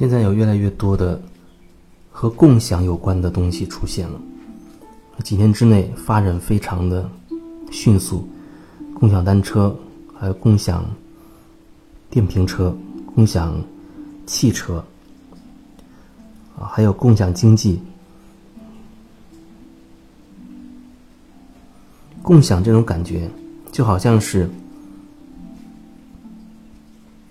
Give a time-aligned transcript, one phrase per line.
[0.00, 1.20] 现在有越来越多的
[2.10, 4.18] 和共享有关的东西出现了，
[5.22, 7.06] 几年之内发展非常的
[7.70, 8.26] 迅速，
[8.94, 9.76] 共享单车，
[10.18, 10.82] 还有共享
[12.08, 12.74] 电瓶车、
[13.14, 13.62] 共享
[14.24, 14.82] 汽车，
[16.58, 17.78] 啊，还有共享经济，
[22.22, 23.28] 共享这种感觉
[23.70, 24.48] 就好像是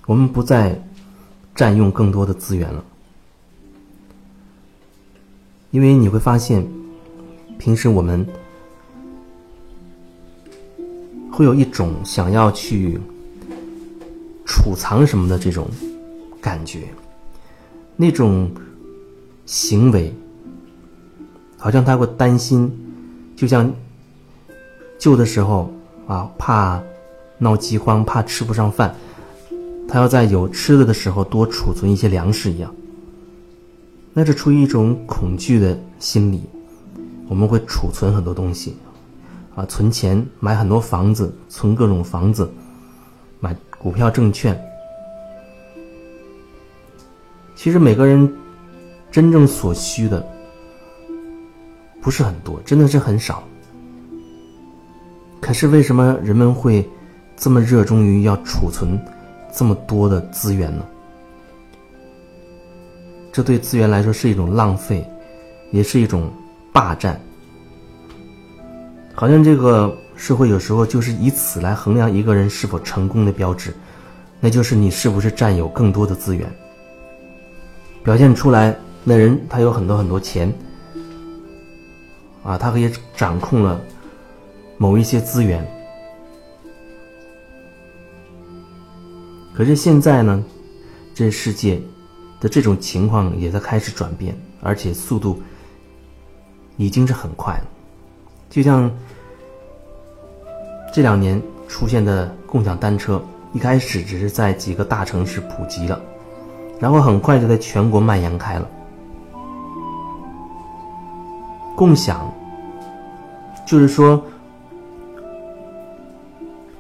[0.06, 0.80] 我们不再。
[1.56, 2.84] 占用更多的资源了，
[5.72, 6.66] 因为你会发现，
[7.58, 8.26] 平时我们
[11.32, 12.98] 会有一种想要去
[14.46, 15.68] 储藏什么的这种
[16.42, 16.88] 感觉，
[17.98, 18.50] 那种
[19.46, 20.14] 行为，
[21.58, 22.72] 好像他会担心，
[23.36, 23.70] 就像
[24.98, 25.72] 旧的时候
[26.08, 26.82] 啊，怕
[27.38, 28.96] 闹饥荒，怕吃不上饭。
[29.92, 32.72] 他要在有吃的的时候多储存一些粮食一样，
[34.14, 36.44] 那是出于一种恐惧的心理，
[37.28, 38.78] 我们会储存很多东西，
[39.56, 42.48] 啊，存钱买很多房子，存各种房子，
[43.40, 44.56] 买股票证券。
[47.56, 48.32] 其实每个人
[49.12, 50.24] 真正所需的
[52.00, 53.44] 不是很多，真的是很少。
[55.42, 56.88] 可是为什么人们会
[57.36, 59.00] 这么热衷于要储存？
[59.52, 60.86] 这么多的资源呢？
[63.32, 65.08] 这对资源来说是一种浪费，
[65.72, 66.32] 也是一种
[66.74, 67.20] 霸占。
[69.14, 73.74] 好像这个社会有时候就是以此来衡量一个人是否成功的标志，
[74.40, 76.50] 那就是你是不是占有更多的资源。
[78.04, 80.52] 表现出来，那人他有很多很多钱，
[82.44, 83.80] 啊，他可以掌控了
[84.78, 85.66] 某一些资源。
[89.60, 90.42] 可是现在呢，
[91.14, 91.82] 这世界
[92.40, 95.42] 的这种情况也在开始转变，而且速度
[96.78, 97.64] 已经是很快了。
[98.50, 98.90] 就像
[100.94, 103.22] 这两年出现的共享单车，
[103.52, 106.02] 一开始只是在几个大城市普及了，
[106.80, 108.66] 然后很快就在全国蔓延开了。
[111.76, 112.34] 共享
[113.68, 114.24] 就是说，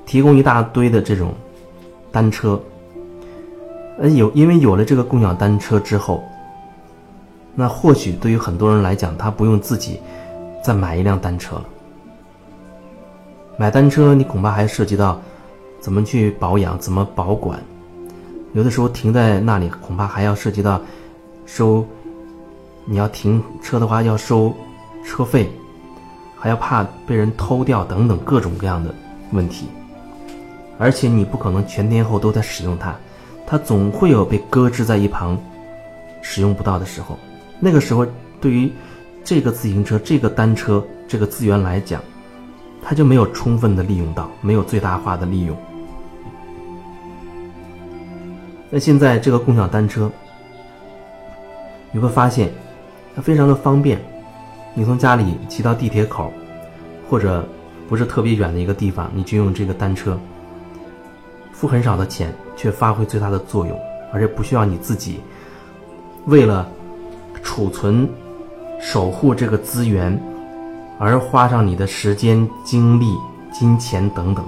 [0.05, 1.33] 提供一大堆的这种
[2.11, 2.59] 单车。
[3.99, 6.23] 呃，有因为有了这个共享单车之后，
[7.53, 9.99] 那或许对于很多人来讲，他不用自己
[10.63, 11.65] 再买一辆单车了。
[13.57, 15.19] 买单车，你恐怕还涉及到
[15.81, 17.59] 怎么去保养、怎么保管，
[18.53, 20.79] 有的时候停在那里，恐怕还要涉及到
[21.45, 21.85] 收，
[22.85, 24.53] 你要停车的话要收
[25.03, 25.51] 车费，
[26.37, 28.95] 还要怕被人偷掉等等各种各样的
[29.33, 29.67] 问题，
[30.79, 32.95] 而且你不可能全天候都在使用它。
[33.45, 35.37] 它总会有被搁置在一旁、
[36.21, 37.17] 使用不到的时候。
[37.59, 38.05] 那个时候，
[38.39, 38.71] 对于
[39.23, 42.01] 这个自行车、这个单车这个资源来讲，
[42.81, 45.57] 它就没有充分的利用到，没有最大化的利用。
[48.69, 50.09] 那现在这个共享单车，
[51.91, 52.51] 你会发现
[53.15, 53.99] 它非常的方便。
[54.75, 56.31] 你从家里骑到地铁口，
[57.09, 57.43] 或者
[57.89, 60.17] 不是特别远的一个地方，你就用这个单车。
[61.59, 63.77] 付很少的钱，却发挥最大的作用，
[64.13, 65.19] 而且不需要你自己
[66.27, 66.65] 为了
[67.43, 68.09] 储存、
[68.79, 70.17] 守护这个资源
[70.97, 73.13] 而花上你的时间、精力、
[73.51, 74.45] 金钱等等。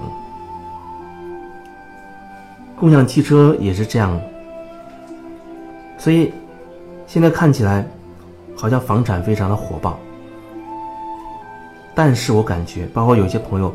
[2.80, 4.18] 共享汽车也是这样，
[5.98, 6.32] 所以
[7.06, 7.86] 现在看起来
[8.56, 9.98] 好像房产非常的火爆，
[11.94, 13.70] 但是我感觉，包括有些朋友，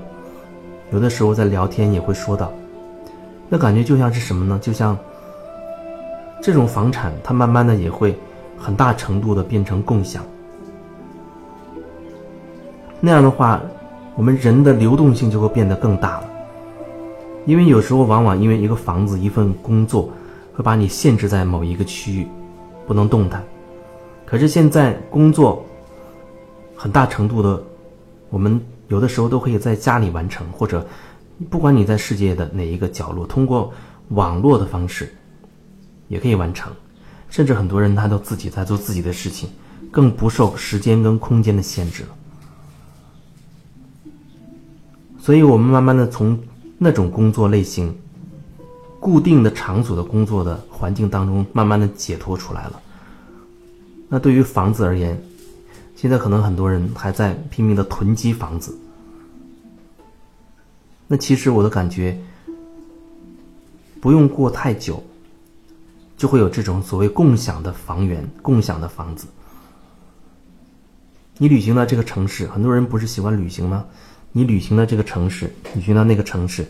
[0.92, 2.52] 有的时候在聊天也会说到。
[3.50, 4.60] 那感觉就像是什么呢？
[4.62, 4.98] 就像
[6.42, 8.14] 这种房产，它慢慢的也会
[8.58, 10.22] 很大程度的变成共享。
[13.00, 13.62] 那样的话，
[14.16, 16.30] 我们人的流动性就会变得更大了。
[17.46, 20.10] 因为有时候往往因为一个房子、一份工作，
[20.54, 22.28] 会把你限制在某一个区域，
[22.86, 23.42] 不能动弹。
[24.26, 25.66] 可是现在工作
[26.76, 27.64] 很大程度的，
[28.30, 28.60] 我们
[28.90, 30.86] 有的时候都可以在家里完成，或者。
[31.50, 33.72] 不管你在世界的哪一个角落，通过
[34.10, 35.14] 网络的方式
[36.08, 36.74] 也可以完成，
[37.30, 39.50] 甚至很多人他都自己在做自己的事情，
[39.92, 42.10] 更不受时间跟空间的限制了。
[45.20, 46.40] 所以，我们慢慢的从
[46.78, 47.96] 那种工作类型、
[49.00, 52.82] 固定的场所的工作的环境当中，慢慢的解脱出来了。
[54.08, 55.22] 那对于房子而言，
[55.96, 58.76] 现在可能很多人还在拼命的囤积房子。
[61.08, 62.18] 那其实我的感觉，
[64.02, 65.04] 不用过太久，
[66.18, 69.28] 就会有这种所谓共享的房源、共享的房子。
[71.38, 73.86] 你旅行到这个城市，很多人不是喜欢旅行吗？
[74.32, 76.66] 你旅行到这个城市，旅行到那个城市。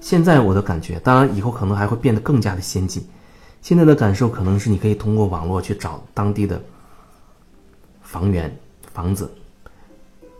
[0.00, 3.02] 现在我的感觉，当然以后可能还会变得更加的先进。
[3.62, 6.60] 现在的感受可能是，你可以通过网络去找当地的
[8.02, 8.54] 房源、
[8.92, 9.32] 房子，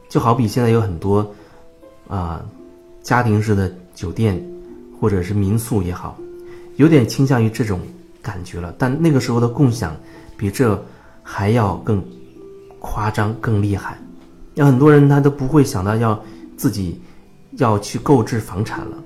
[0.08, 1.32] 就好比现在有很多
[2.08, 2.44] 啊
[3.02, 4.42] 家庭式的酒店
[5.00, 6.18] 或者是民宿也好，
[6.76, 7.80] 有点倾向于这种
[8.20, 8.74] 感觉了。
[8.78, 9.96] 但那个时候的共享
[10.36, 10.80] 比这
[11.22, 12.02] 还要更
[12.78, 13.98] 夸张、更厉害。
[14.54, 16.22] 有很多人他都不会想到要
[16.56, 17.00] 自己
[17.52, 18.96] 要去购置房产了。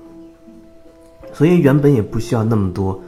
[1.33, 2.99] 所以原本也不需要那么多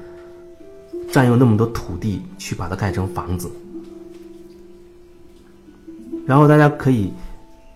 [1.11, 3.49] 占用那么多土地去把它盖成房子，
[6.27, 7.11] 然后大家可以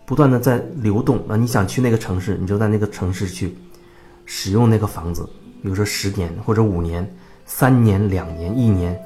[0.05, 3.55] 不断的在流动那，你想去那个城市，你就在那个城市去
[4.25, 5.27] 使用那个房子，
[5.61, 7.07] 比如说十年或者五年、
[7.45, 8.99] 三年、两年、一年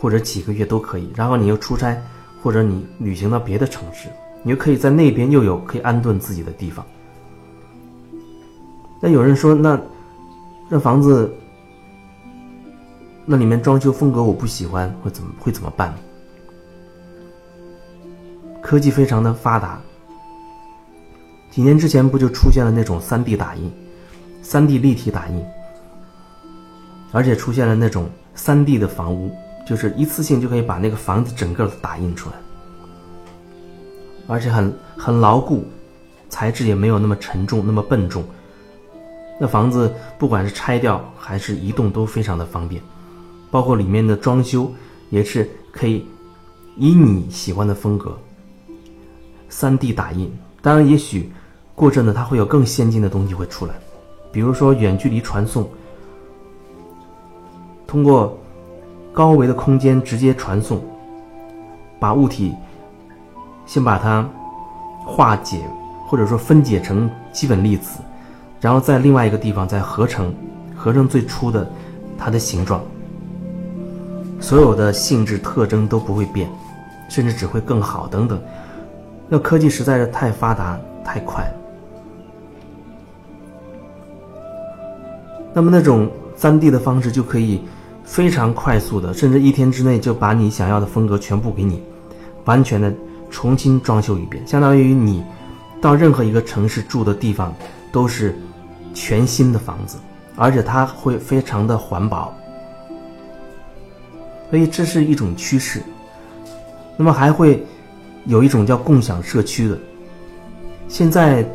[0.00, 1.12] 或者几个月都可以。
[1.14, 1.96] 然后你又出差
[2.42, 4.08] 或者你旅行到别的城市，
[4.42, 6.84] 你就可以在那边又有可以安顿自己的地方。
[9.00, 9.80] 那有人说那。
[10.70, 11.34] 这房子，
[13.24, 15.94] 那里面装修风格我不喜欢，会怎么会怎么办？
[18.60, 19.80] 科技非常的发达，
[21.58, 23.68] 几年之前不就出现了那种三 D 打印、
[24.42, 25.44] 三 D 立体打印，
[27.10, 32.36] 而且出现了那种三 D 的房屋，就是一次性就可以把那个房子整个打印出来，
[34.28, 35.64] 而且很很牢固，
[36.28, 38.24] 材质也没有那么沉重，那么笨重。
[39.40, 42.80] 那房子不管是拆掉还是移动都非常的方便，
[43.50, 44.72] 包括里面的装修
[45.10, 46.06] 也是可以
[46.76, 48.16] 以你喜欢的风格
[49.48, 50.32] 三 D 打印。
[50.60, 51.30] 当然，也许
[51.78, 53.74] 过阵子它会有更先进的东西会出来，
[54.32, 55.66] 比如说远距离传送，
[57.86, 58.36] 通过
[59.12, 60.82] 高维的空间直接传送，
[62.00, 62.52] 把物体
[63.64, 64.28] 先把它
[65.06, 65.60] 化解
[66.06, 68.00] 或者说分解成基本粒子。
[68.60, 70.34] 然后在另外一个地方再合成，
[70.76, 71.70] 合成最初的
[72.18, 72.82] 它的形状，
[74.40, 76.50] 所有的性质特征都不会变，
[77.08, 78.36] 甚至只会更好等等。
[79.28, 81.57] 那科技实在是太发达太快了。
[85.58, 87.60] 那么那种三 D 的方式就可以
[88.04, 91.82] 非常快速的，甚至一天之内就把你想要的风格全部给你
[92.44, 92.94] 完全的
[93.28, 95.20] 重新装修一遍，相当于你
[95.80, 97.52] 到任何一个城市住的地方
[97.90, 98.38] 都是。
[98.94, 99.96] 全新的房子，
[100.34, 102.34] 而且它会非常的环保，
[104.50, 105.80] 所以这是一种趋势。
[106.96, 107.64] 那么还会
[108.24, 109.78] 有一种叫共享社区的。
[110.88, 111.48] 现在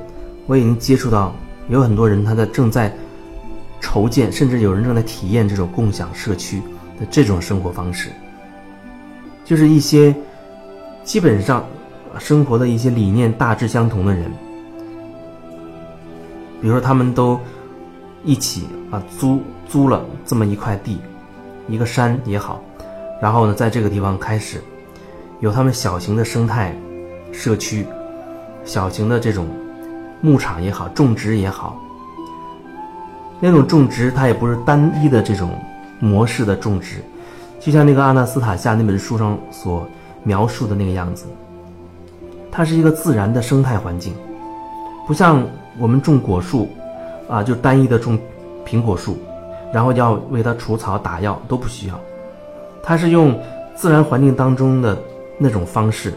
[0.45, 1.35] 我已经接触到
[1.67, 2.95] 有很多人他在正在
[3.83, 6.61] 筹建，甚至有人正在体验这种共享社区
[6.97, 8.09] 的这种生活方式，
[9.43, 10.15] 就是一些
[11.03, 11.67] 基本上
[12.17, 14.31] 生活的一些理念大致相同的人。
[16.61, 17.37] 比如说，他们都
[18.23, 20.99] 一起啊租租了这么一块地，
[21.67, 22.63] 一个山也好，
[23.21, 24.63] 然后呢，在这个地方开始
[25.41, 26.73] 有他们小型的生态
[27.33, 27.85] 社区，
[28.63, 29.45] 小型的这种
[30.21, 31.77] 牧场也好，种植也好。
[33.39, 35.51] 那种种植它也不是单一的这种
[35.99, 37.03] 模式的种植，
[37.59, 39.87] 就像那个阿纳斯塔夏那本书上所
[40.23, 41.25] 描述的那个样子，
[42.51, 44.13] 它是一个自然的生态环境，
[45.07, 45.43] 不像。
[45.79, 46.69] 我们种果树，
[47.27, 48.15] 啊，就单一的种
[48.63, 49.17] 苹果树，
[49.73, 51.99] 然后要为它除草打药都不需要，
[52.83, 53.35] 它是用
[53.73, 54.95] 自然环境当中的
[55.39, 56.13] 那种方式，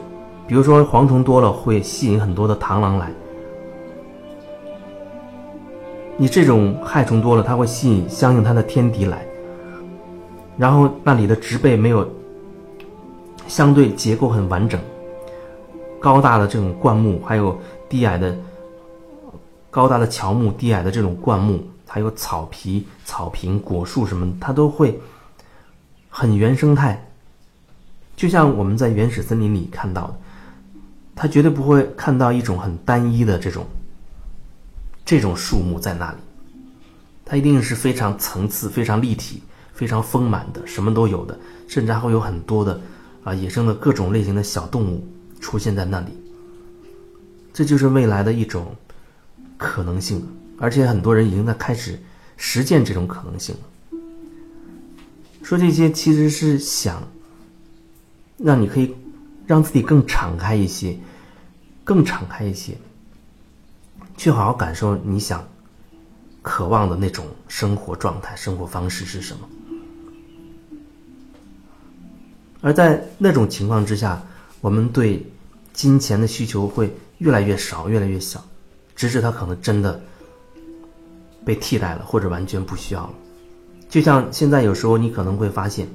[0.47, 3.11] 比如说蝗虫多了会吸引很多的螳螂来，
[6.19, 9.27] 你这种害虫多了，它会吸引相应它的天敌来，
[10.57, 12.09] 然后那里的植被没有
[13.47, 14.81] 相对结构很完整，
[16.01, 17.59] 高大的这种灌木，还有
[17.89, 18.37] 低矮的。
[19.69, 24.99] 高大的乔木、低矮的这种灌木，还有草皮、草坪、果树什么，它都会
[26.09, 27.07] 很原生态，
[28.17, 30.15] 就像我们在原始森林里看到的，
[31.15, 33.67] 它绝对不会看到一种很单一的这种
[35.07, 36.19] 这种树木在那里，
[37.25, 42.79] 它一定是非常层次、非常立体、非常丰满的，什么都有的，甚至还会有很多的
[43.25, 45.03] 啊野生的各种类型的小动物
[45.41, 46.09] 出现在那里，
[47.55, 48.77] 这就是未来的一种。
[49.59, 50.23] 可能性，
[50.59, 51.99] 而且很多人已经在开始
[52.37, 53.57] 实践这种可能性。
[55.43, 57.03] 说这些其实是想
[58.37, 58.95] 让你可以
[59.47, 60.99] 让自己更敞开一些，
[61.85, 62.77] 更敞开一些，
[64.17, 65.47] 去好好感受你想
[66.43, 69.49] 渴望的那种生活状态、生活方式是什么。
[72.63, 74.21] 而在那种情况之下，
[74.61, 75.25] 我们对
[75.73, 78.43] 金钱的需求会越来越少，越来越小，
[78.95, 80.01] 直至它可能真的
[81.45, 83.15] 被替代了，或者完全不需要了。
[83.89, 85.87] 就像现在有时候你可能会发现，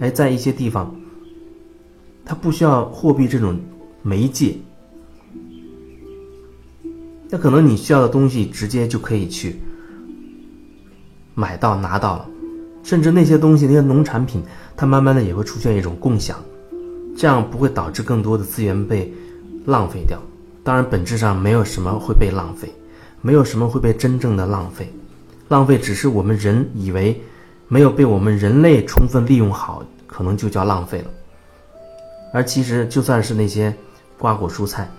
[0.00, 0.92] 哎，在一些地方，
[2.24, 3.60] 它不需要货币这种
[4.02, 4.56] 媒介，
[7.30, 9.60] 那可能你需要的东西直接就可以去
[11.34, 12.26] 买到拿到了，
[12.82, 14.42] 甚至那些东西那些农产品。
[14.76, 16.36] 它慢慢的也会出现一种共享，
[17.16, 19.12] 这样不会导致更多的资源被
[19.66, 20.18] 浪费掉。
[20.64, 22.68] 当然，本质上没有什么会被浪费，
[23.20, 24.92] 没有什么会被真正的浪费。
[25.46, 27.20] 浪费只是我们人以为
[27.68, 31.10] 没有被我们人类充分利用好，可能就叫浪费了。
[32.32, 33.72] 而其实，就算是那些
[34.18, 34.90] 瓜果蔬菜，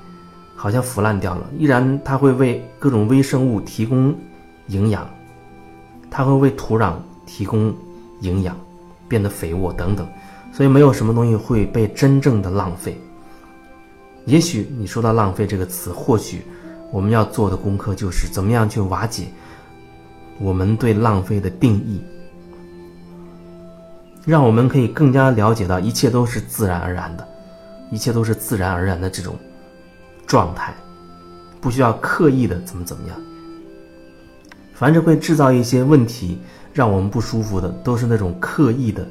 [0.65, 4.15] 好像腐烂掉了，依然它会为各种微生物提供
[4.65, 5.07] 营养，
[6.10, 6.95] 它会为土壤
[7.27, 7.72] 提供
[8.22, 8.57] 营养。
[9.07, 10.07] 变得肥沃等等，
[10.51, 13.00] 所以没有什么东西会被真正的浪费。
[14.25, 16.41] 也许你说到浪费这个词，或许
[16.91, 19.25] 我们要做的功课就是怎么样去瓦解
[20.39, 22.01] 我们对浪费的定义，
[24.25, 27.27] 让我们可以更加了解到一切都是自然而然的，
[27.91, 29.36] 一切都是自然而然的这种
[30.25, 30.74] 状态，
[31.60, 33.17] 不需要刻意的怎么怎么样。
[34.74, 36.39] 凡是会制造一些问题。
[36.75, 39.08] 让我们不舒服的都是那种刻意的，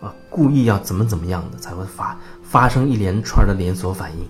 [0.00, 4.26] 啊，故意要怎么怎么样的才会发发生一连串的连锁反应。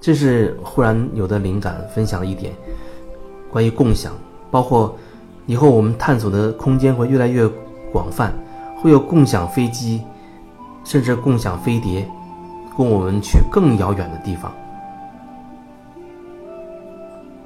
[0.00, 2.52] 这是忽然有的灵感，分享一点
[3.48, 4.12] 关于共享，
[4.50, 4.98] 包括
[5.46, 7.46] 以后我们探索的空间会越来越
[7.92, 8.34] 广泛，
[8.80, 10.02] 会有共享飞机，
[10.84, 12.08] 甚至共享飞碟，
[12.76, 14.52] 供我们去更遥远的地方。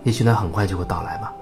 [0.05, 1.33] 也许那，很快就会到来吧。